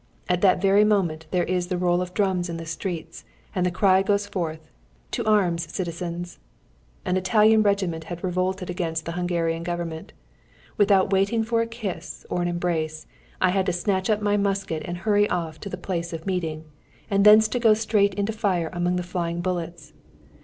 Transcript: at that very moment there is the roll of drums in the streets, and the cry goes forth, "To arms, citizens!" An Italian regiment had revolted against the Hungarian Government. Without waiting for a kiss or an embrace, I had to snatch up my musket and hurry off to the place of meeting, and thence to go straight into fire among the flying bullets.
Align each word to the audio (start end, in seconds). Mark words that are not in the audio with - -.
at 0.27 0.41
that 0.41 0.59
very 0.59 0.83
moment 0.83 1.27
there 1.29 1.43
is 1.43 1.67
the 1.67 1.77
roll 1.77 2.01
of 2.01 2.15
drums 2.15 2.49
in 2.49 2.57
the 2.57 2.65
streets, 2.65 3.23
and 3.53 3.67
the 3.67 3.69
cry 3.69 4.01
goes 4.01 4.25
forth, 4.25 4.71
"To 5.11 5.23
arms, 5.27 5.71
citizens!" 5.71 6.39
An 7.05 7.17
Italian 7.17 7.61
regiment 7.61 8.05
had 8.05 8.23
revolted 8.23 8.67
against 8.67 9.05
the 9.05 9.11
Hungarian 9.11 9.61
Government. 9.61 10.11
Without 10.75 11.11
waiting 11.13 11.43
for 11.43 11.61
a 11.61 11.67
kiss 11.67 12.25
or 12.31 12.41
an 12.41 12.47
embrace, 12.47 13.05
I 13.39 13.51
had 13.51 13.67
to 13.67 13.73
snatch 13.73 14.09
up 14.09 14.23
my 14.23 14.37
musket 14.37 14.81
and 14.85 14.97
hurry 14.97 15.29
off 15.29 15.59
to 15.59 15.69
the 15.69 15.77
place 15.77 16.13
of 16.13 16.25
meeting, 16.25 16.65
and 17.11 17.23
thence 17.23 17.47
to 17.49 17.59
go 17.59 17.75
straight 17.75 18.15
into 18.15 18.33
fire 18.33 18.71
among 18.73 18.95
the 18.95 19.03
flying 19.03 19.39
bullets. 19.39 19.93